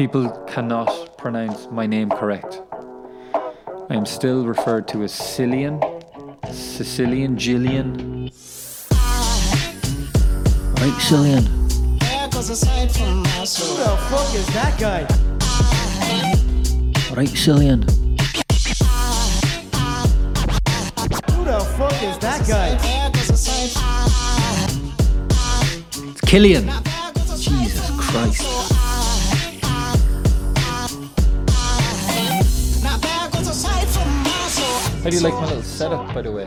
[0.00, 2.62] people cannot pronounce my name correct.
[3.90, 5.76] I am still referred to as Cillian,
[6.50, 8.30] Sicilian, Gillian.
[10.80, 11.44] Right, Cillian.
[11.52, 11.98] Who
[13.76, 15.00] the fuck is that guy?
[17.14, 17.84] Right, Cillian.
[21.32, 22.78] Who the fuck is that guy?
[26.08, 26.70] It's Killian.
[27.36, 28.69] Jesus Christ.
[35.02, 36.44] How do you like my little setup, by the way?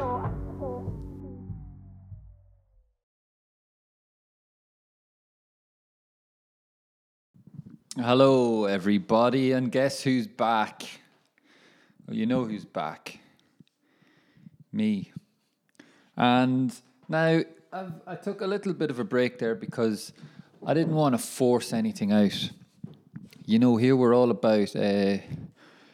[7.97, 10.83] Hello, everybody, and guess who's back?
[12.05, 13.17] Well, you know who's back.
[14.71, 15.11] Me.
[16.15, 17.41] And now
[17.71, 20.13] I've, I took a little bit of a break there because
[20.63, 22.51] I didn't want to force anything out.
[23.47, 25.17] You know, here we're all about uh,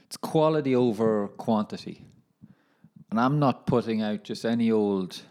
[0.05, 2.03] it's quality over quantity,
[3.09, 5.21] and I'm not putting out just any old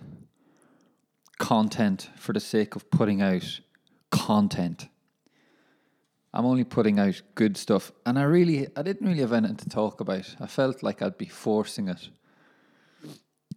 [1.38, 3.60] content for the sake of putting out
[4.10, 4.88] content.
[6.34, 9.68] I'm only putting out good stuff, and I really, I didn't really have anything to
[9.68, 10.36] talk about.
[10.40, 12.10] I felt like I'd be forcing it.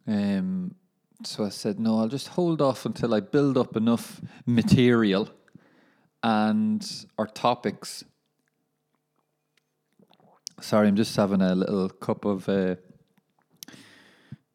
[0.08, 0.76] Um,
[1.24, 5.30] so I said, no, I'll just hold off until I build up enough material
[6.24, 8.04] and our topics.
[10.60, 12.76] Sorry, I'm just having a little cup of, uh,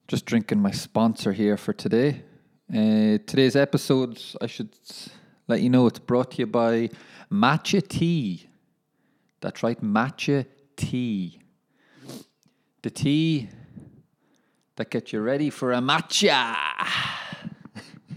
[0.08, 2.22] just drinking my sponsor here for today.
[2.70, 4.70] Uh, today's episode, I should
[5.48, 6.90] let you know, it's brought to you by
[7.30, 8.48] Matcha Tea.
[9.40, 10.46] That's right, Matcha
[10.76, 11.40] Tea.
[12.82, 13.48] The tea
[14.76, 16.54] that gets you ready for a matcha.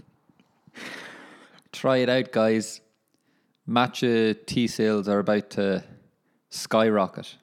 [1.72, 2.80] Try it out, guys.
[3.68, 5.82] Matcha tea sales are about to
[6.50, 7.36] skyrocket.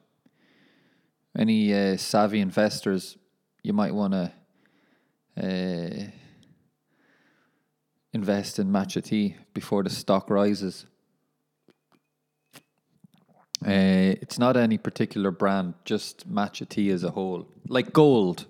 [1.38, 3.18] Any uh, savvy investors,
[3.68, 4.32] you might want to
[5.44, 6.08] uh,
[8.14, 10.86] invest in matcha tea before the stock rises.
[13.66, 17.46] Uh, it's not any particular brand, just matcha tea as a whole.
[17.68, 18.46] Like gold.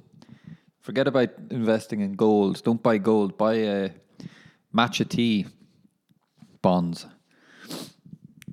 [0.82, 2.62] Forget about investing in gold.
[2.64, 3.38] Don't buy gold.
[3.40, 3.90] Buy uh,
[4.72, 5.48] matcha tea
[6.62, 7.08] bonds.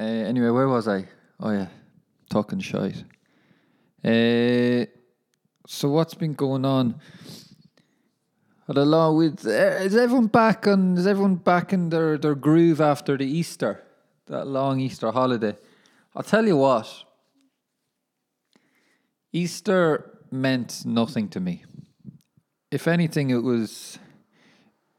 [0.01, 1.07] Uh, anyway, where was I?
[1.41, 1.67] Oh yeah,
[2.31, 3.05] talking shite.
[4.03, 4.87] Uh,
[5.67, 7.01] so what's been going on?
[8.67, 10.97] Had a long with uh, is everyone back on?
[10.97, 13.83] Is everyone back in their their groove after the Easter,
[14.27, 15.57] that long Easter holiday?
[16.17, 17.05] I'll tell you what.
[19.33, 21.65] Easter meant nothing to me.
[22.71, 23.99] If anything, it was.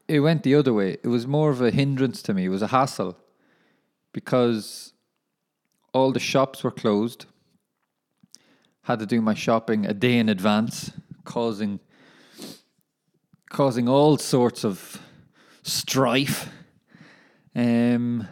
[0.08, 0.98] It went the other way.
[1.02, 2.44] It was more of a hindrance to me.
[2.44, 3.16] It was a hassle
[4.12, 4.92] because
[5.92, 7.26] all the shops were closed.
[8.86, 10.92] Had to do my shopping a day in advance,
[11.24, 11.80] causing
[13.50, 15.00] causing all sorts of
[15.64, 16.48] strife.
[17.52, 18.28] Um,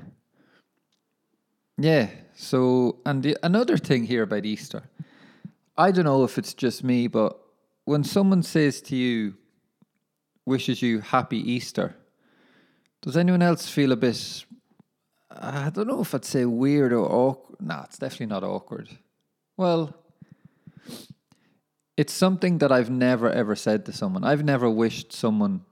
[1.76, 2.08] yeah.
[2.36, 4.84] So, and the, another thing here about Easter,
[5.76, 7.36] I don't know if it's just me, but
[7.84, 9.34] when someone says to you,
[10.46, 11.96] wishes you happy Easter,
[13.02, 14.44] does anyone else feel a bit?
[15.32, 17.60] I don't know if I'd say weird or awkward.
[17.60, 18.88] Nah, it's definitely not awkward.
[19.56, 20.03] Well,
[21.96, 24.24] it's something that I've never ever said to someone.
[24.24, 25.62] I've never wished someone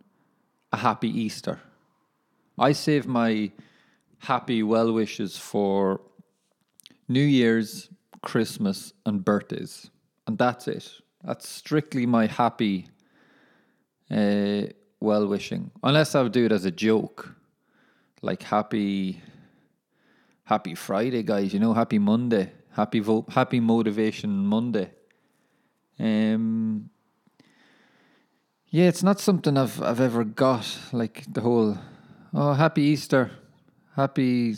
[0.72, 1.60] a happy Easter.
[2.58, 3.50] I save my
[4.18, 6.00] happy well wishes for
[7.08, 7.90] New Year's,
[8.22, 9.90] Christmas, and birthdays.
[10.26, 10.88] And that's it.
[11.24, 12.86] That's strictly my happy
[14.10, 14.62] uh,
[15.00, 15.70] well wishing.
[15.82, 17.34] Unless I would do it as a joke.
[18.22, 19.20] Like happy
[20.44, 22.52] happy Friday, guys, you know, happy Monday.
[22.70, 24.90] Happy vo- happy motivation Monday.
[26.02, 26.90] Um
[28.70, 31.78] yeah, it's not something I've I've ever got like the whole
[32.34, 33.30] oh happy Easter,
[33.94, 34.56] happy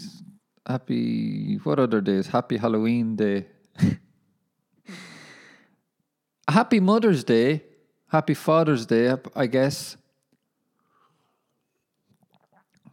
[0.66, 2.28] happy what other days?
[2.28, 3.46] Happy Halloween Day.
[6.48, 7.62] happy Mother's Day,
[8.08, 9.98] happy Father's Day, I guess.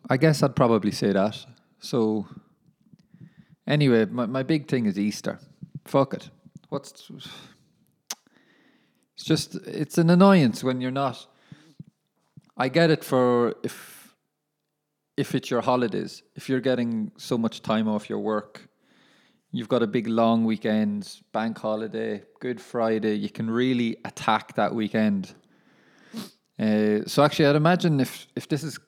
[0.09, 1.45] I guess I'd probably say that.
[1.79, 2.27] So
[3.65, 5.39] anyway, my, my big thing is Easter.
[5.85, 6.29] Fuck it.
[6.67, 7.09] What's
[9.21, 11.27] it's just it's an annoyance when you're not
[12.57, 14.15] I get it for if
[15.17, 18.67] if it's your holidays, if you're getting so much time off your work,
[19.51, 24.73] you've got a big long weekend, bank holiday, Good Friday, you can really attack that
[24.73, 25.33] weekend.
[26.57, 28.79] Uh, so actually, I'd imagine if if this is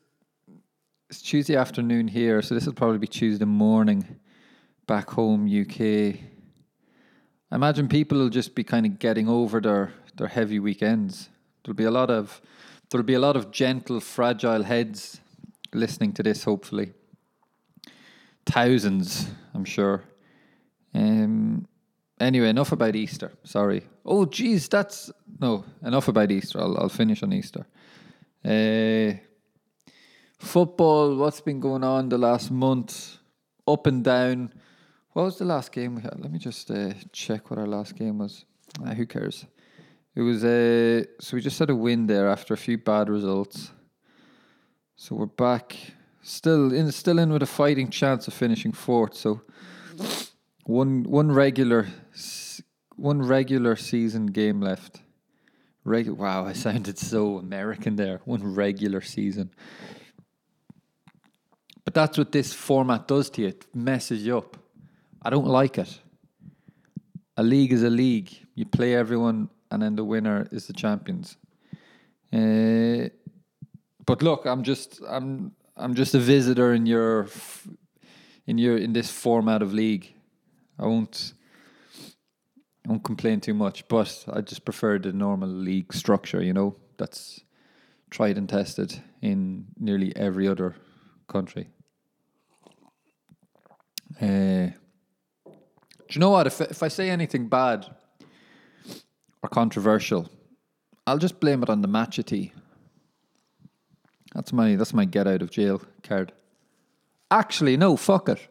[1.10, 4.20] it's Tuesday afternoon here, so this will probably be Tuesday morning
[4.88, 6.33] back home, UK.
[7.54, 11.30] Imagine people will just be kind of getting over their, their heavy weekends.
[11.64, 12.42] There'll be a lot of
[12.90, 15.22] there'll be a lot of gentle, fragile heads
[15.72, 16.44] listening to this.
[16.44, 16.94] Hopefully,
[18.46, 20.04] thousands, I'm sure.
[20.96, 21.68] Um.
[22.20, 23.32] Anyway, enough about Easter.
[23.44, 23.84] Sorry.
[24.06, 26.60] Oh, geez, that's no enough about Easter.
[26.60, 27.68] I'll I'll finish on Easter.
[28.44, 29.20] Uh,
[30.40, 31.16] football.
[31.18, 33.18] What's been going on the last month?
[33.68, 34.54] Up and down.
[35.14, 36.20] What was the last game we had?
[36.20, 38.46] Let me just uh, check what our last game was.
[38.84, 39.46] Ah, who cares?
[40.16, 43.72] It was uh, so we just had a win there after a few bad results.
[44.96, 45.76] So we're back,
[46.24, 49.16] still in, still in with a fighting chance of finishing fourth.
[49.16, 49.42] So
[50.66, 51.88] one one regular
[52.96, 55.02] one regular season game left.
[55.84, 58.22] Reg- wow, I sounded so American there.
[58.26, 59.52] One regular season.
[61.86, 63.50] But that's what this format does to you.
[63.50, 64.63] It messes you up.
[65.24, 66.00] I don't like it.
[67.38, 68.32] A league is a league.
[68.56, 71.38] You play everyone, and then the winner is the champions.
[72.32, 73.10] Uh,
[74.06, 77.28] but look, I'm just I'm I'm just a visitor in your
[78.46, 80.14] in your in this format of league.
[80.78, 81.34] I won't
[82.86, 86.42] I won't complain too much, but I just prefer the normal league structure.
[86.44, 87.42] You know, that's
[88.10, 90.76] tried and tested in nearly every other
[91.28, 91.70] country.
[94.22, 94.68] Uh,
[96.16, 96.48] you know what?
[96.48, 97.86] If if I say anything bad
[99.42, 100.30] or controversial,
[101.06, 102.52] I'll just blame it on the matchity.
[104.34, 106.32] That's my that's my get out of jail card.
[107.30, 108.48] Actually, no, fuck it.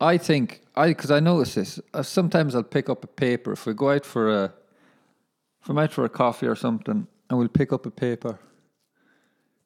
[0.00, 1.80] I think I because I notice this.
[1.94, 4.54] Uh, sometimes I'll pick up a paper if we go out for a
[5.62, 8.38] if I'm out for a coffee or something, and we'll pick up a paper.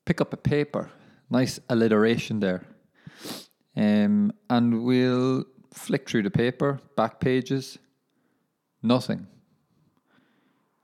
[0.05, 0.91] Pick up a paper.
[1.29, 2.65] Nice alliteration there.
[3.77, 7.79] Um, and we'll flick through the paper, back pages,
[8.83, 9.27] nothing.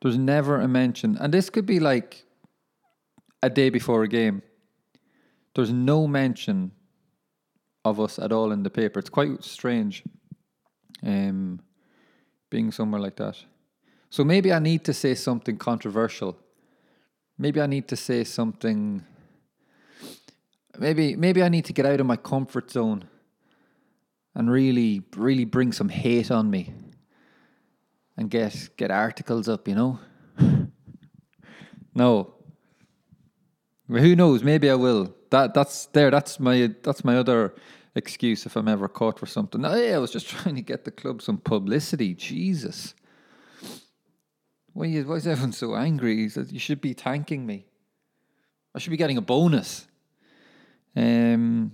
[0.02, 2.24] There's never a mention, and this could be like
[3.42, 4.42] a day before a game.
[5.54, 6.72] There's no mention
[7.84, 8.98] of us at all in the paper.
[8.98, 10.02] It's quite strange,
[11.02, 11.60] um,
[12.50, 13.36] being somewhere like that.
[14.10, 16.36] So maybe I need to say something controversial.
[17.38, 19.04] Maybe I need to say something.
[20.78, 23.08] Maybe maybe I need to get out of my comfort zone
[24.36, 26.72] and really really bring some hate on me
[28.16, 29.98] and get get articles up, you know.
[31.94, 32.34] no.
[33.88, 34.44] Well, who knows?
[34.44, 35.14] Maybe I will.
[35.30, 36.10] That that's there.
[36.10, 37.54] That's my that's my other
[37.94, 39.64] excuse if I'm ever caught for something.
[39.64, 42.14] Oh, yeah, I was just trying to get the club some publicity.
[42.14, 42.94] Jesus.
[44.74, 46.28] Why is, why is everyone so angry?
[46.28, 47.64] He You should be thanking me.
[48.74, 49.88] I should be getting a bonus.
[50.94, 51.72] Um.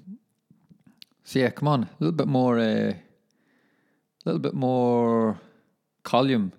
[1.25, 2.93] So yeah, come on, a little bit more, a uh,
[4.25, 5.41] little bit more
[6.03, 6.53] column,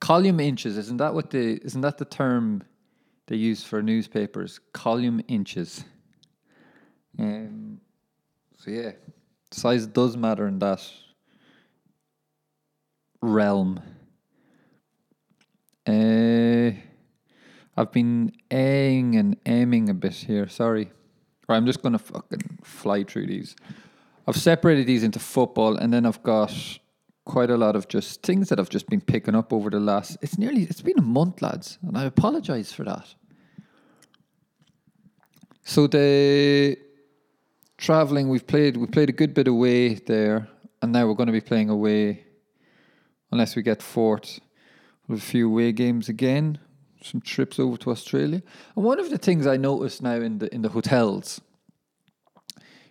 [0.00, 0.76] column inches.
[0.76, 1.60] Isn't that what the?
[1.64, 2.62] Isn't that the term
[3.26, 4.60] they use for newspapers?
[4.72, 5.84] Column inches.
[7.18, 7.80] Um.
[8.58, 8.92] So yeah,
[9.52, 10.82] size does matter in that
[13.22, 13.80] realm.
[15.86, 16.72] Uh,
[17.76, 20.48] I've been aing and aiming a bit here.
[20.48, 20.90] Sorry.
[21.48, 23.56] I'm just gonna fucking fly through these.
[24.28, 26.52] I've separated these into football, and then I've got
[27.24, 30.18] quite a lot of just things that I've just been picking up over the last.
[30.20, 30.64] It's nearly.
[30.64, 33.06] It's been a month, lads, and I apologise for that.
[35.64, 36.76] So the
[37.78, 38.76] traveling, we've played.
[38.76, 40.46] We played a good bit away there,
[40.82, 42.26] and now we're going to be playing away,
[43.32, 44.40] unless we get fourth.
[45.08, 46.58] A few away games again.
[47.02, 48.42] Some trips over to Australia,
[48.76, 51.40] and one of the things I noticed now in the in the hotels,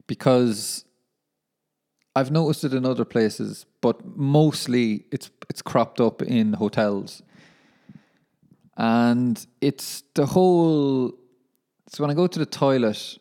[0.08, 0.84] because
[2.18, 7.22] I've noticed it in other places, but mostly it's it's cropped up in hotels.
[8.76, 11.14] And it's the whole
[11.90, 13.20] so when I go to the toilet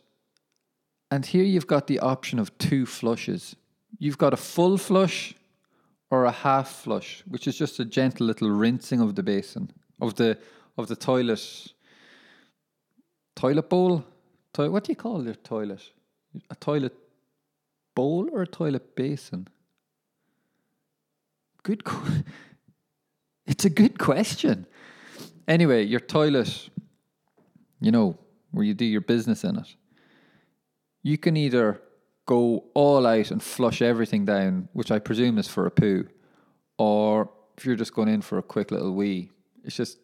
[1.11, 3.55] and here you've got the option of two flushes.
[3.99, 5.35] You've got a full flush
[6.11, 10.15] or a half flush, which is just a gentle little rinsing of the basin of
[10.15, 10.39] the
[10.79, 11.73] of the toilet
[13.35, 14.05] toilet bowl.
[14.55, 15.83] Toi- what do you call your toilet?
[16.51, 16.95] A toilet
[17.97, 19.49] bowl or a toilet basin?
[21.65, 21.83] Good.
[21.83, 22.23] Qu-
[23.47, 24.67] it's a good question.
[25.49, 26.69] Anyway, your toilet,
[27.81, 28.17] you know,
[28.53, 29.75] where you do your business in it.
[31.03, 31.83] You can either
[32.27, 36.07] go all out and flush everything down, which I presume is for a poo,
[36.79, 39.31] or if you're just going in for a quick little wee,
[39.65, 39.99] it's just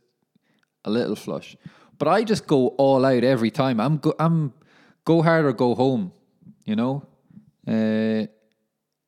[0.84, 1.56] a little flush.
[1.98, 3.80] But I just go all out every time.
[3.80, 4.52] I'm go, I'm
[5.04, 6.12] go hard or go home,
[6.64, 7.06] you know.
[7.66, 8.26] Uh,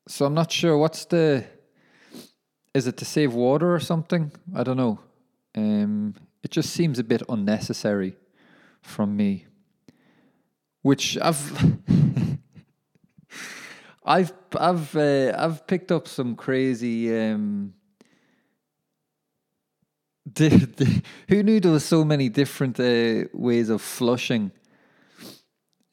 [0.07, 1.45] so I'm not sure what's the.
[2.75, 4.33] Is it to save water or something?
[4.55, 4.99] I don't know.
[5.55, 8.17] Um, it just seems a bit unnecessary
[8.83, 9.47] from me.
[10.83, 11.79] Which I've.
[14.05, 17.17] I've I've uh, I've picked up some crazy.
[17.17, 17.73] Um,
[20.39, 24.51] who knew there was so many different uh, ways of flushing?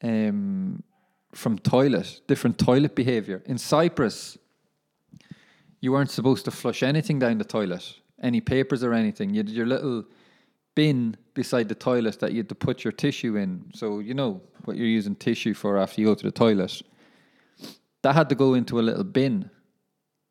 [0.02, 0.82] Um,
[1.34, 4.38] from toilet, different toilet behavior in Cyprus.
[5.80, 9.30] You weren't supposed to flush anything down the toilet, any papers or anything.
[9.30, 10.04] You had your little
[10.74, 13.64] bin beside the toilet that you had to put your tissue in.
[13.74, 16.82] So you know what you're using tissue for after you go to the toilet
[18.02, 19.50] that had to go into a little bin,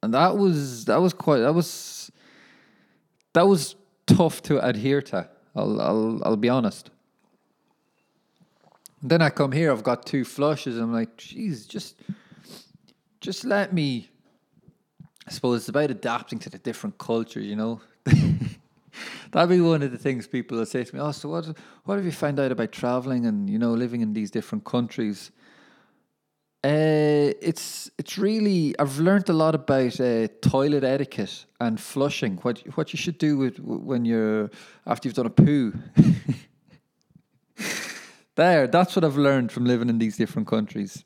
[0.04, 2.12] and that was that was quite that was
[3.34, 5.30] that was tough to adhere to.
[5.56, 6.90] I'll I'll I'll be honest.
[9.04, 10.78] Then I come here, I've got two flushes.
[10.78, 11.96] I'm like, geez, just
[13.20, 14.10] just let me.
[15.28, 17.82] I suppose it's about adapting to the different cultures, you know.
[19.32, 21.02] That'd be one of the things people will say to me.
[21.02, 21.58] Oh, so what?
[21.86, 25.32] What have you found out about traveling and you know living in these different countries?
[26.64, 32.38] Uh, it's it's really I've learned a lot about uh, toilet etiquette and flushing.
[32.38, 34.52] What what you should do with when you're
[34.86, 35.74] after you've done a poo.
[38.36, 41.04] there, that's what I've learned from living in these different countries.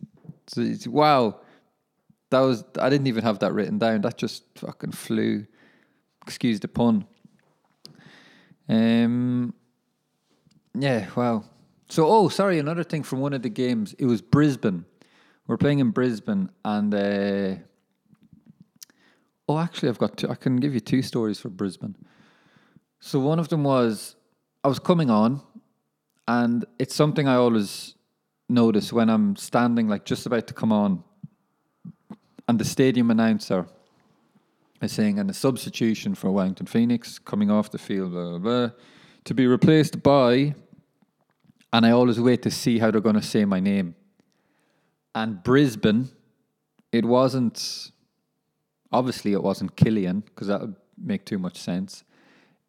[0.48, 1.39] So it's, wow,
[2.29, 4.01] that was I didn't even have that written down.
[4.01, 5.46] That just fucking flew.
[6.25, 7.05] Excuse the pun.
[8.67, 9.53] Um.
[10.77, 11.08] Yeah.
[11.15, 11.46] Wow.
[11.89, 12.60] So oh, sorry.
[12.60, 13.94] Another thing from one of the games.
[14.00, 14.86] It was Brisbane
[15.48, 17.55] we're playing in Brisbane, and uh,
[19.48, 20.29] oh, actually, I've got two.
[20.29, 21.96] I can give you two stories for Brisbane.
[23.00, 24.15] So one of them was
[24.63, 25.41] I was coming on,
[26.27, 27.96] and it's something I always
[28.50, 31.03] notice when I'm standing, like just about to come on,
[32.48, 33.65] and the stadium announcer
[34.82, 38.70] is saying, and a substitution for Wellington Phoenix coming off the field, blah, blah, blah,
[39.24, 40.53] to be replaced by,
[41.74, 43.96] and I always wait to see how they're going to say my name
[45.15, 46.10] and Brisbane,
[46.91, 47.91] it wasn't.
[48.91, 52.03] Obviously, it wasn't Killian because that would make too much sense.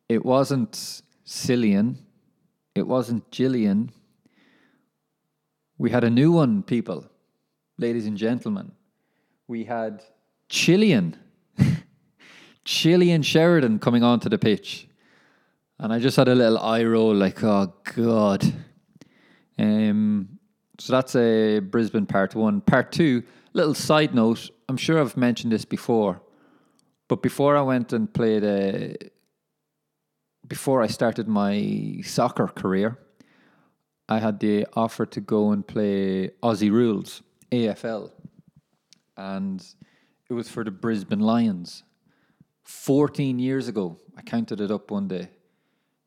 [0.09, 1.97] It wasn't Cillian.
[2.77, 3.91] It wasn't Gillian.
[5.79, 7.07] We had a new one, people,
[7.79, 8.73] ladies and gentlemen.
[9.49, 10.03] We had
[10.51, 11.17] Chilean,
[12.65, 14.89] Chilean Sheridan coming onto the pitch.
[15.79, 18.45] And I just had a little eye roll, like, oh, God.
[19.59, 20.39] Um,
[20.79, 22.61] so that's a Brisbane part one.
[22.61, 23.23] Part two,
[23.55, 24.51] little side note.
[24.69, 26.21] I'm sure I've mentioned this before,
[27.09, 29.09] but before I went and played a, uh,
[30.49, 32.99] before I started my soccer career,
[34.09, 38.11] I had the offer to go and play Aussie Rules AFL,
[39.17, 39.65] and
[40.29, 41.83] it was for the Brisbane Lions.
[42.63, 45.29] Fourteen years ago, I counted it up one day.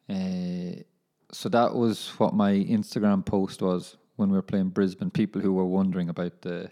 [0.10, 0.84] Uh,
[1.32, 5.12] so that was what my Instagram post was when we were playing Brisbane.
[5.12, 6.70] People who were wondering about the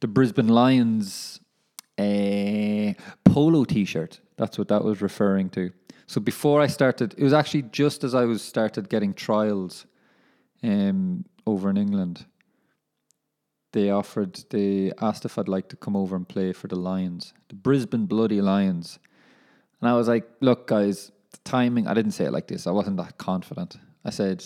[0.00, 1.40] the Brisbane Lions
[1.98, 2.92] uh,
[3.24, 4.20] polo T-shirt.
[4.36, 5.70] That's what that was referring to.
[6.12, 9.86] So before I started, it was actually just as I was started getting trials
[10.62, 12.26] um, over in England.
[13.72, 17.32] They offered, they asked if I'd like to come over and play for the Lions,
[17.48, 18.98] the Brisbane Bloody Lions.
[19.80, 22.66] And I was like, look, guys, the timing, I didn't say it like this.
[22.66, 23.78] I wasn't that confident.
[24.04, 24.44] I said,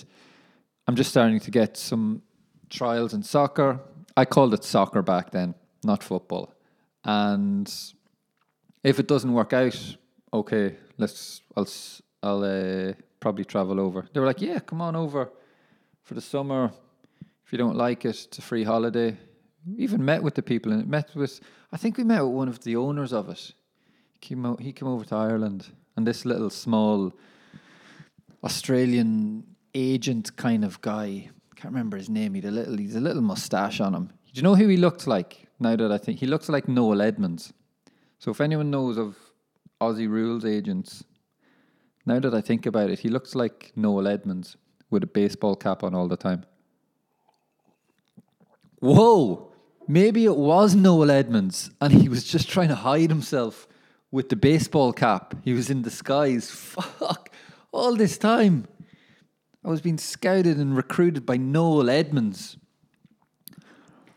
[0.86, 2.22] I'm just starting to get some
[2.70, 3.80] trials in soccer.
[4.16, 6.54] I called it soccer back then, not football.
[7.02, 7.68] And
[8.84, 9.96] if it doesn't work out,
[10.32, 11.68] okay, let's I'll
[12.22, 14.06] I'll uh, probably travel over.
[14.12, 15.30] They were like, yeah, come on over
[16.02, 16.72] for the summer.
[17.44, 19.16] If you don't like it, it's a free holiday.
[19.76, 21.40] Even met with the people and met with.
[21.72, 23.52] I think we met with one of the owners of it.
[24.12, 27.12] He came out, he came over to Ireland, and this little small
[28.44, 31.30] Australian agent kind of guy.
[31.56, 32.34] Can't remember his name.
[32.34, 32.76] He had a little.
[32.76, 34.06] He's a little mustache on him.
[34.06, 35.48] Do you know who he looked like?
[35.58, 37.52] Now that I think he looks like Noel Edmonds.
[38.18, 39.16] So if anyone knows of
[39.80, 41.04] Aussie rules agents,
[42.04, 44.56] now that I think about it, he looks like Noel Edmonds
[44.90, 46.44] with a baseball cap on all the time.
[48.80, 49.52] Whoa!
[49.88, 53.68] Maybe it was Noel Edmonds and he was just trying to hide himself
[54.10, 55.34] with the baseball cap.
[55.44, 56.50] He was in disguise.
[56.50, 57.30] Fuck!
[57.72, 58.66] All this time.
[59.64, 62.56] I was being scouted and recruited by Noel Edmonds.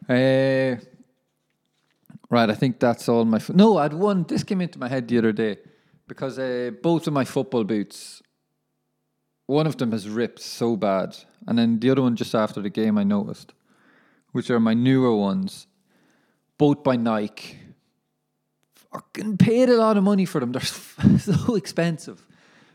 [0.07, 0.75] Uh,
[2.29, 3.38] right, I think that's all my.
[3.38, 4.24] F- no, I had one.
[4.24, 5.57] This came into my head the other day
[6.07, 8.21] because uh, both of my football boots,
[9.45, 11.15] one of them has ripped so bad,
[11.48, 13.53] and then the other one just after the game I noticed,
[14.31, 15.67] which are my newer ones,
[16.57, 17.57] both by Nike,
[18.91, 20.51] fucking paid a lot of money for them.
[20.53, 22.25] They're so expensive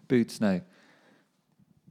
[0.08, 0.60] boots now.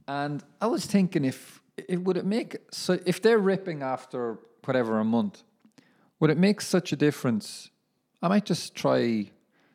[0.06, 4.98] And I was thinking if it would it make so if they're ripping after whatever
[4.98, 5.42] a month,
[6.20, 7.70] would it make such a difference?
[8.22, 9.30] I might just try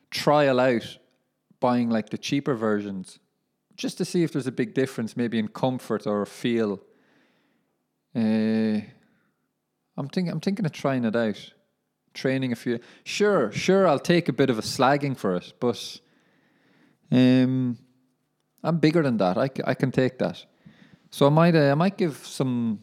[0.10, 0.98] trial out
[1.60, 3.20] buying like the cheaper versions
[3.76, 6.82] just to see if there's a big difference maybe in comfort or feel.
[8.16, 8.82] Uh,
[9.98, 11.54] I'm thinking I'm thinking of trying it out.
[12.14, 16.00] Training a few sure, sure I'll take a bit of a slagging for it, but
[17.12, 17.78] um
[18.64, 19.38] I'm bigger than that.
[19.38, 20.46] I, can take that.
[21.12, 22.80] So I might uh, I might give some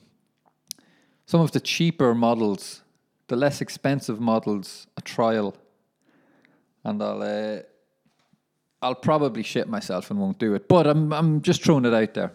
[1.26, 2.82] some of the cheaper models,
[3.28, 5.56] the less expensive models, a trial,
[6.84, 7.62] and I'll uh,
[8.82, 10.68] I'll probably shit myself and won't do it.
[10.68, 12.32] But I'm I'm just throwing it out there,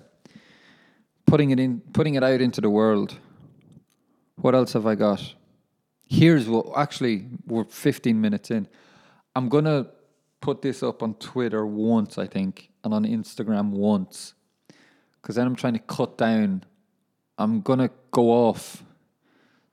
[1.25, 3.17] putting it in, putting it out into the world.
[4.35, 5.33] What else have I got?
[6.07, 6.77] Here's what.
[6.77, 8.67] Actually, we're 15 minutes in.
[9.35, 9.87] I'm gonna
[10.41, 14.33] put this up on Twitter once, I think, and on Instagram once,
[15.21, 16.65] because then I'm trying to cut down.
[17.37, 18.83] I'm gonna go off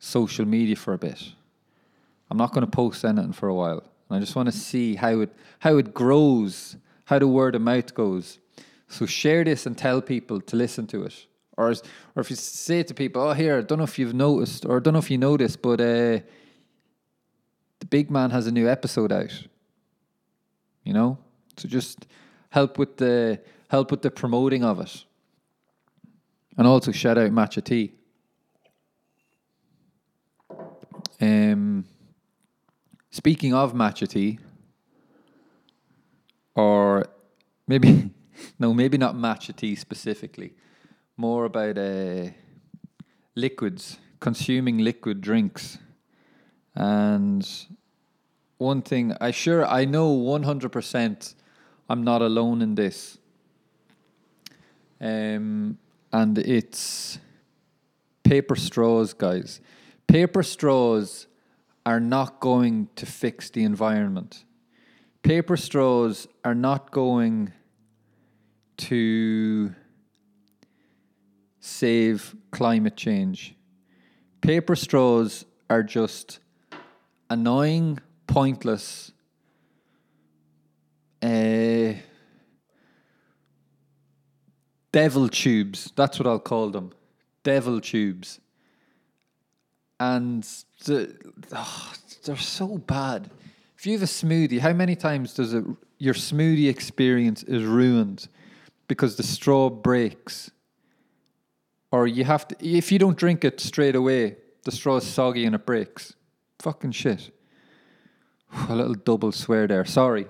[0.08, 1.22] social media for a bit.
[2.30, 5.20] I'm not gonna post anything for a while, and I just want to see how
[5.20, 8.38] it how it grows, how the word of mouth goes.
[8.88, 11.26] So share this and tell people to listen to it.
[11.58, 11.74] Or,
[12.14, 14.76] or if you say to people, oh, here, I don't know if you've noticed, or
[14.76, 16.20] I don't know if you noticed, but uh,
[17.80, 19.32] the big man has a new episode out.
[20.84, 21.18] You know?
[21.56, 22.06] So just
[22.50, 25.04] help with the help with the promoting of it.
[26.56, 27.92] And also shout out Matcha Tea.
[31.20, 31.84] Um,
[33.10, 34.38] speaking of Matcha Tea,
[36.54, 37.06] or
[37.66, 38.10] maybe
[38.58, 40.54] no, maybe not Matcha Tea specifically,
[41.16, 42.30] more about uh,
[43.34, 45.78] liquids, consuming liquid drinks,
[46.74, 47.48] and
[48.58, 51.34] one thing I sure I know one hundred percent
[51.88, 53.18] I'm not alone in this.
[55.00, 55.78] Um,
[56.12, 57.18] and it's
[58.24, 59.60] paper straws, guys.
[60.08, 61.26] Paper straws
[61.84, 64.44] are not going to fix the environment.
[65.22, 67.52] Paper straws are not going
[68.78, 69.74] to
[71.60, 73.54] save climate change.
[74.40, 76.40] Paper straws are just
[77.28, 79.12] annoying, pointless,
[81.20, 81.92] uh,
[84.90, 85.92] devil tubes.
[85.94, 86.92] That's what I'll call them.
[87.42, 88.40] Devil tubes.
[90.00, 90.46] And
[90.84, 91.14] the,
[91.52, 91.92] oh,
[92.24, 93.30] they're so bad.
[93.76, 95.64] If you have a smoothie, how many times does it,
[95.98, 98.28] your smoothie experience is ruined
[98.86, 100.50] because the straw breaks?
[101.90, 105.44] Or you have to, if you don't drink it straight away, the straw is soggy
[105.46, 106.14] and it breaks.
[106.58, 107.30] Fucking shit.
[108.68, 109.84] A little double swear there.
[109.84, 110.26] Sorry.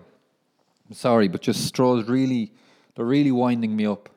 [0.88, 2.52] I'm sorry, but just straws really,
[2.94, 4.08] they're really winding me up.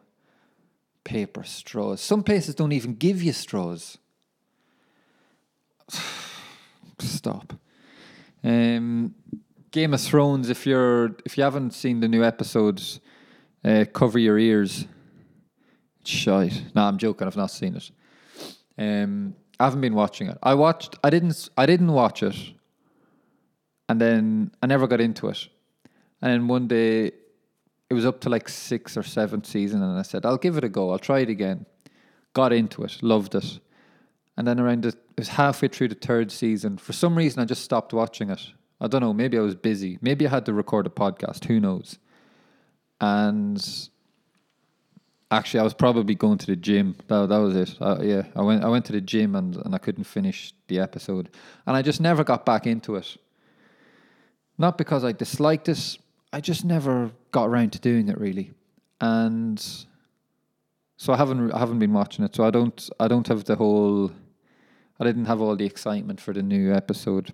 [1.03, 1.99] Paper straws.
[1.99, 3.97] Some places don't even give you straws.
[6.99, 7.54] Stop.
[8.43, 9.15] Um,
[9.71, 10.49] Game of Thrones.
[10.49, 12.99] If you're if you haven't seen the new episodes,
[13.63, 14.86] uh, cover your ears.
[16.04, 16.63] Shite.
[16.75, 17.27] No, I'm joking.
[17.27, 17.91] I've not seen it.
[18.77, 20.38] Um, I haven't been watching it.
[20.41, 20.97] I watched.
[21.04, 21.49] I didn't.
[21.58, 22.36] I didn't watch it,
[23.88, 25.47] and then I never got into it.
[26.21, 27.12] And then one day,
[27.89, 30.63] it was up to like sixth or seventh season, and I said, "I'll give it
[30.63, 30.91] a go.
[30.91, 31.65] I'll try it again."
[32.34, 33.60] Got into it, loved it,
[34.38, 36.78] and then around the, it was halfway through the third season.
[36.78, 38.41] For some reason, I just stopped watching it.
[38.80, 39.13] I don't know.
[39.13, 40.00] Maybe I was busy.
[40.02, 41.46] Maybe I had to record a podcast.
[41.46, 42.00] Who knows?
[43.00, 43.89] And
[45.30, 46.96] actually, I was probably going to the gym.
[47.08, 47.76] That, that was it.
[47.80, 48.63] Uh, yeah, I went.
[48.63, 51.30] I went to the gym and, and I couldn't finish the episode,
[51.65, 53.17] and I just never got back into it.
[54.58, 55.98] Not because I disliked it.
[56.34, 58.54] I just never got around to doing it really,
[59.00, 59.63] and
[61.01, 61.51] so I haven't.
[61.51, 62.35] I haven't been watching it.
[62.35, 62.89] So I don't.
[62.99, 64.11] I don't have the whole.
[64.99, 67.31] I didn't have all the excitement for the new episode,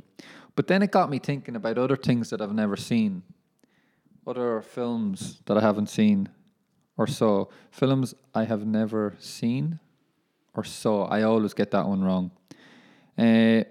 [0.56, 3.23] but then it got me thinking about other things that I've never seen,
[4.25, 6.30] other films that I haven't seen,
[6.95, 7.47] or saw.
[7.69, 9.82] Films I have never seen,
[10.53, 11.03] or saw.
[11.08, 12.32] I always get that one wrong.
[13.17, 13.65] Uh,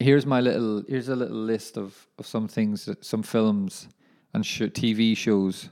[0.00, 0.82] here's my little.
[0.88, 3.86] Here's a little list of of some things, some films
[4.34, 5.68] and sh- TV shows.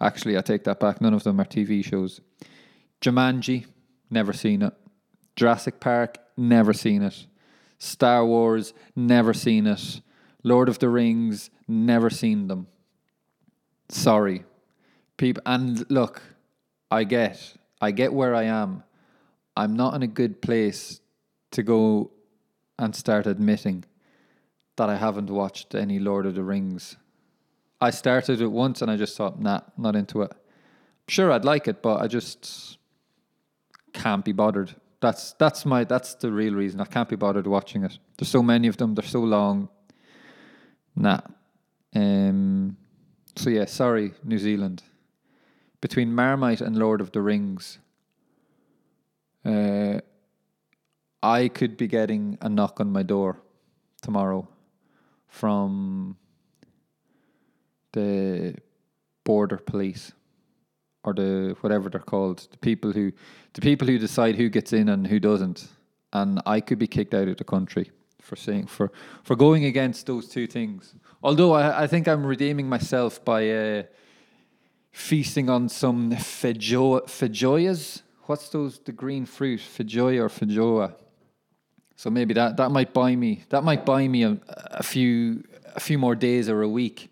[0.00, 1.00] Actually, I take that back.
[1.00, 2.20] None of them are TV shows.
[3.02, 3.66] Jumanji,
[4.10, 4.72] never seen it.
[5.36, 7.26] Jurassic Park, never seen it.
[7.78, 10.00] Star Wars, never seen it.
[10.44, 12.68] Lord of the Rings, never seen them.
[13.88, 14.44] Sorry.
[15.16, 16.22] People and look,
[16.90, 18.84] I get I get where I am.
[19.56, 21.00] I'm not in a good place
[21.50, 22.12] to go
[22.78, 23.84] and start admitting
[24.76, 26.96] that I haven't watched any Lord of the Rings.
[27.80, 30.32] I started it once and I just thought, nah, not into it.
[31.08, 32.78] Sure, I'd like it, but I just
[33.92, 34.74] can't be bothered.
[35.00, 36.80] That's that's my that's the real reason.
[36.80, 37.98] I can't be bothered watching it.
[38.16, 38.94] There's so many of them.
[38.94, 39.68] They're so long.
[40.94, 41.20] Nah.
[41.94, 42.76] Um.
[43.36, 44.82] So yeah, sorry, New Zealand.
[45.80, 47.78] Between Marmite and Lord of the Rings,
[49.44, 50.00] uh,
[51.22, 53.40] I could be getting a knock on my door
[54.00, 54.46] tomorrow
[55.26, 56.16] from
[57.92, 58.54] the
[59.24, 60.12] border police
[61.04, 63.12] or the whatever they're called, the people who
[63.54, 65.68] the people who decide who gets in and who doesn't.
[66.12, 70.06] And I could be kicked out of the country for saying for for going against
[70.06, 70.94] those two things.
[71.22, 73.82] Although I, I think I'm redeeming myself by uh,
[74.90, 78.02] feasting on some feijoas.
[78.26, 78.78] What's those?
[78.78, 80.94] The green fruit, feijoa or feijoa.
[81.96, 85.80] So maybe that, that might buy me that might buy me a, a few a
[85.80, 87.10] few more days or a week,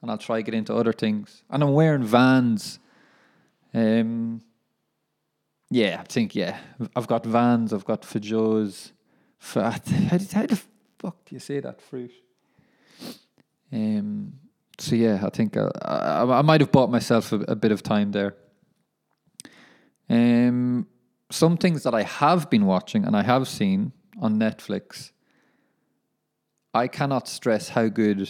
[0.00, 1.42] and I'll try get into other things.
[1.50, 2.78] And I'm wearing Vans.
[3.76, 4.40] Um,
[5.70, 6.58] yeah, I think yeah,
[6.96, 8.92] I've got Vans, I've got Feijoas.
[9.38, 9.78] How, how,
[10.32, 10.62] how the
[10.98, 12.12] fuck do you say that fruit?
[13.70, 14.32] Um,
[14.78, 17.82] so yeah, I think I, I, I might have bought myself a, a bit of
[17.82, 18.34] time there.
[20.08, 20.86] Um,
[21.30, 25.10] some things that I have been watching and I have seen on Netflix.
[26.72, 28.26] I cannot stress how good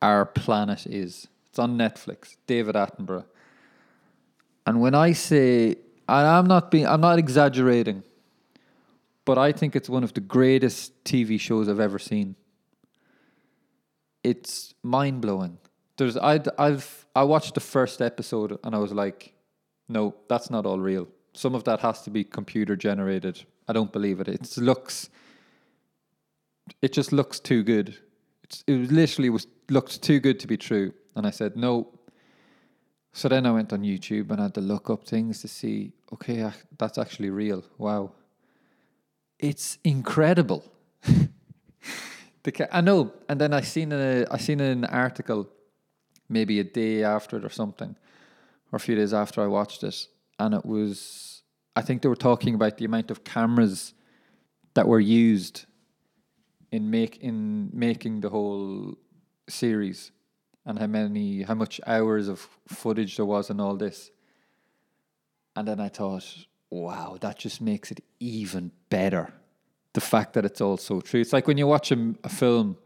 [0.00, 1.28] our planet is.
[1.50, 2.36] It's on Netflix.
[2.46, 3.26] David Attenborough.
[4.68, 5.76] And when I say,
[6.06, 8.02] and I'm not being, I'm not exaggerating,
[9.24, 12.36] but I think it's one of the greatest TV shows I've ever seen.
[14.22, 15.56] It's mind blowing.
[15.96, 19.32] There's, I, I've, I watched the first episode and I was like,
[19.88, 21.08] no, that's not all real.
[21.32, 23.42] Some of that has to be computer generated.
[23.68, 24.28] I don't believe it.
[24.28, 25.08] It looks,
[26.82, 27.96] it just looks too good.
[28.44, 30.92] It's, it literally was looked too good to be true.
[31.16, 31.97] And I said no.
[33.12, 35.92] So then I went on YouTube and I had to look up things to see.
[36.12, 37.64] Okay, that's actually real.
[37.76, 38.12] Wow,
[39.38, 40.64] it's incredible.
[42.42, 43.12] the, I know.
[43.28, 45.48] And then I seen a I seen an article,
[46.28, 47.96] maybe a day after it or something,
[48.72, 50.06] or a few days after I watched it,
[50.38, 51.42] and it was
[51.74, 53.94] I think they were talking about the amount of cameras
[54.74, 55.66] that were used
[56.70, 58.96] in make in making the whole
[59.48, 60.12] series
[60.68, 64.10] and how many how much hours of footage there was and all this.
[65.56, 66.24] And then I thought,
[66.70, 69.32] wow, that just makes it even better.
[69.94, 71.22] The fact that it's all so true.
[71.22, 72.76] It's like when you watch a, a film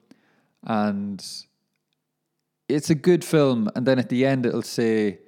[0.64, 1.22] and
[2.68, 5.18] it's a good film, and then at the end it'll say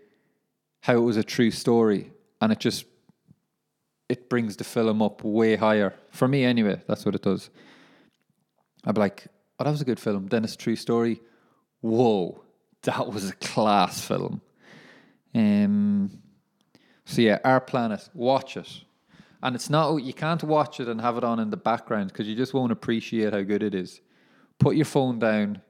[0.82, 2.86] how it was a true story, and it just
[4.08, 6.80] it brings the film up way higher for me anyway.
[6.86, 7.50] That's what it does.
[8.84, 9.26] I'd be like,
[9.58, 10.28] oh, that was a good film.
[10.28, 11.20] Then it's a true story.
[11.80, 12.43] Whoa,
[12.84, 14.40] that was a class film.
[15.34, 16.22] Um,
[17.04, 18.68] so yeah, Our Planet, watch it.
[19.42, 22.26] And it's not you can't watch it and have it on in the background because
[22.26, 24.00] you just won't appreciate how good it is.
[24.58, 25.60] Put your phone down,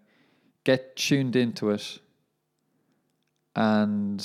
[0.62, 1.98] get tuned into it,
[3.56, 4.24] and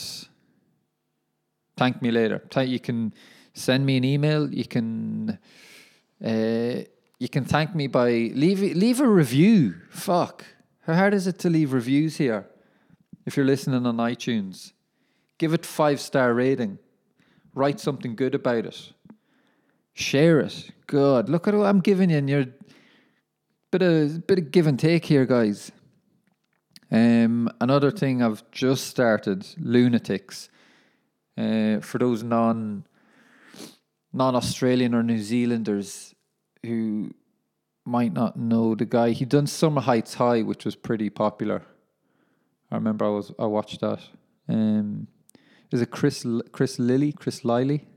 [1.77, 2.43] thank me later.
[2.61, 3.13] You can
[3.53, 4.53] send me an email.
[4.53, 5.39] You can
[6.23, 6.83] uh,
[7.17, 9.75] you can thank me by leave leave a review.
[9.89, 10.45] Fuck,
[10.85, 12.45] how hard is it to leave reviews here?
[13.29, 14.73] If you're listening on iTunes,
[15.37, 16.79] give it five star rating.
[17.53, 18.91] Write something good about it.
[19.93, 20.71] Share it.
[20.87, 21.29] Good.
[21.29, 22.47] look at what I'm giving you, and you're
[23.69, 25.71] bit of bit of give and take here, guys.
[26.89, 30.49] Um, another thing I've just started, Lunatics.
[31.37, 32.83] Uh, for those non
[34.11, 36.15] non Australian or New Zealanders
[36.65, 37.13] who
[37.85, 41.61] might not know the guy, he done Summer Heights High, which was pretty popular.
[42.71, 43.99] I remember I was I watched that.
[44.47, 45.07] Um,
[45.71, 47.87] is it Chris Chris Lilley Chris Liley?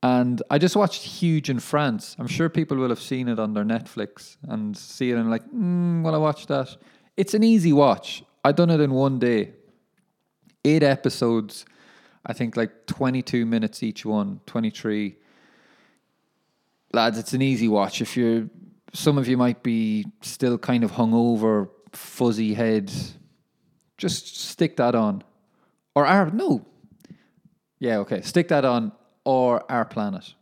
[0.00, 2.14] And I just watched Huge in France.
[2.20, 5.44] I'm sure people will have seen it on their Netflix and see it and like,
[5.50, 6.76] mm, well, I watched that.
[7.16, 8.22] It's an easy watch.
[8.44, 9.54] I done it in one day.
[10.64, 11.64] Eight episodes
[12.28, 15.16] I think like 22 minutes each one, 23.
[16.92, 18.02] Lads, it's an easy watch.
[18.02, 18.48] If you're,
[18.92, 22.92] some of you might be still kind of hungover, fuzzy head,
[23.98, 25.22] just stick that on.
[25.94, 26.64] Or our, no.
[27.78, 28.22] Yeah, okay.
[28.22, 28.92] Stick that on
[29.24, 30.34] or Our Planet.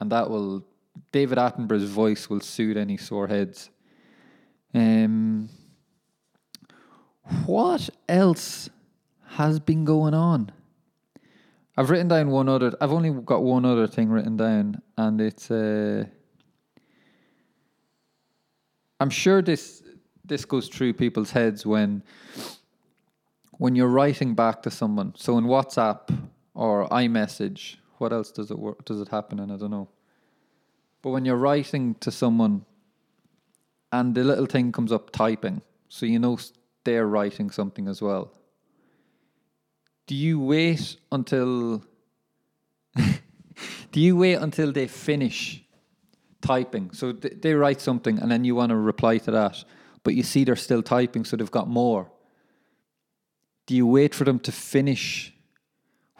[0.00, 0.64] And that will,
[1.10, 3.70] David Attenborough's voice will soothe any sore heads.
[4.72, 5.48] Um,
[7.46, 8.70] what else
[9.26, 10.52] has been going on?
[11.76, 12.74] I've written down one other.
[12.80, 16.04] I've only got one other thing written down, and it's uh,
[18.98, 19.82] I'm sure this
[20.24, 22.02] this goes through people's heads when
[23.58, 25.12] when you're writing back to someone.
[25.16, 26.16] So in WhatsApp
[26.54, 28.84] or iMessage, what else does it work?
[28.84, 29.40] Does it happen?
[29.40, 29.88] And I don't know.
[31.02, 32.64] But when you're writing to someone,
[33.92, 36.38] and the little thing comes up typing, so you know
[36.84, 38.32] they're writing something as well.
[40.06, 41.82] Do you wait until?
[42.96, 45.64] do you wait until they finish
[46.42, 46.90] typing?
[46.92, 49.64] So th- they write something, and then you want to reply to that,
[50.04, 52.10] but you see they're still typing, so they've got more.
[53.68, 55.34] Do you wait for them to finish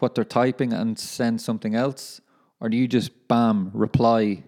[0.01, 2.21] what they're typing and send something else,
[2.61, 4.45] or do you just bam reply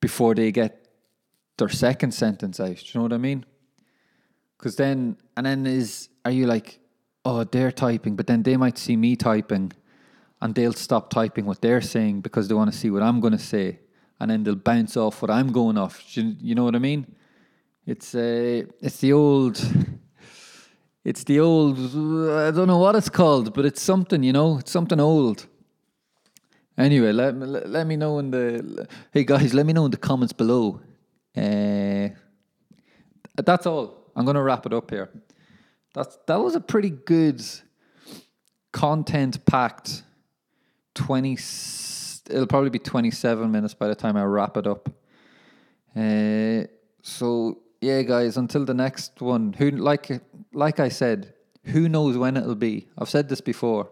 [0.00, 0.86] before they get
[1.58, 2.76] their second sentence out?
[2.76, 3.44] Do you know what I mean?
[4.56, 6.78] Because then, and then is are you like,
[7.24, 9.72] oh, they're typing, but then they might see me typing,
[10.40, 13.32] and they'll stop typing what they're saying because they want to see what I'm going
[13.32, 13.80] to say,
[14.20, 16.16] and then they'll bounce off what I'm going off.
[16.16, 17.16] You, you know what I mean?
[17.84, 19.60] It's uh, it's the old.
[21.04, 24.70] It's the old, I don't know what it's called, but it's something, you know, it's
[24.70, 25.46] something old.
[26.78, 29.96] Anyway, let, me- let, me know in the, hey guys, let me know in the
[29.96, 30.80] comments below.
[31.36, 32.08] Uh,
[33.36, 34.10] that's all.
[34.14, 35.10] I'm going to wrap it up here.
[35.94, 37.42] That's, that was a pretty good
[38.72, 40.02] content packed
[40.94, 41.36] 20
[42.30, 44.88] it'll probably be 27 minutes by the time I wrap it up.
[45.94, 46.64] Uh,
[47.02, 48.36] so yeah, guys.
[48.36, 52.88] Until the next one, who like like I said, who knows when it'll be?
[52.96, 53.90] I've said this before.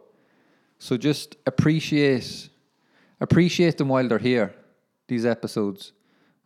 [0.78, 2.48] So just appreciate
[3.20, 4.54] appreciate them while they're here.
[5.08, 5.92] These episodes,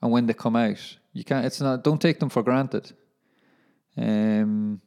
[0.00, 1.44] and when they come out, you can't.
[1.44, 1.84] It's not.
[1.84, 2.92] Don't take them for granted.
[3.96, 4.80] Um.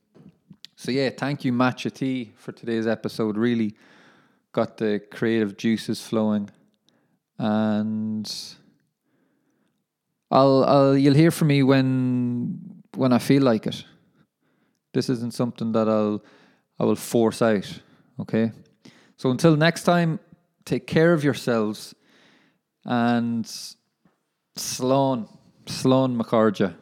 [0.76, 3.38] So yeah, thank you, Matcha Tea, for today's episode.
[3.38, 3.76] Really
[4.52, 6.50] got the creative juices flowing,
[7.38, 8.28] and
[10.30, 13.84] I'll, I'll you'll hear from me when when I feel like it.
[14.94, 16.24] This isn't something that I'll
[16.80, 17.82] I will force out.
[18.20, 18.52] Okay.
[19.18, 20.20] So until next time,
[20.66, 21.96] take care of yourselves
[22.86, 23.50] and
[24.56, 25.28] Sloan,
[25.66, 26.76] Sloan McCarja.